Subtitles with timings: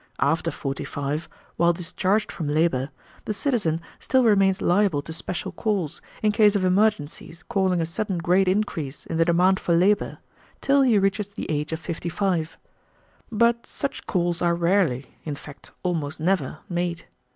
[0.19, 2.89] After forty five, while discharged from labor,
[3.25, 8.17] the citizen still remains liable to special calls, in case of emergencies causing a sudden
[8.17, 10.17] great increase in the demand for labor,
[10.59, 12.57] till he reaches the age of fifty five,
[13.31, 17.05] but such calls are rarely, in fact almost never, made.